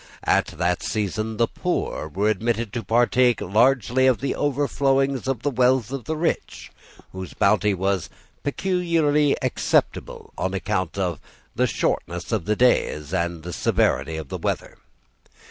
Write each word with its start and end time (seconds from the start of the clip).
At 0.25 0.47
that 0.57 0.81
season 0.81 1.37
the 1.37 1.45
poor 1.45 2.07
were 2.07 2.27
admitted 2.31 2.73
to 2.73 2.81
partake 2.83 3.39
largely 3.39 4.07
of 4.07 4.19
the 4.19 4.33
overflowings 4.33 5.27
of 5.27 5.43
the 5.43 5.51
wealth 5.51 5.91
of 5.91 6.05
the 6.05 6.17
rich, 6.17 6.71
whose 7.11 7.35
bounty 7.35 7.75
was 7.75 8.09
peculiarly 8.41 9.37
acceptable 9.43 10.33
on 10.39 10.55
account 10.55 10.97
of 10.97 11.19
the 11.55 11.67
shortness 11.67 12.31
of 12.31 12.45
the 12.45 12.55
days 12.55 13.13
and 13.13 13.35
of 13.37 13.41
the 13.43 13.53
severity 13.53 14.17
of 14.17 14.29
the 14.29 14.39
weather. 14.39 14.79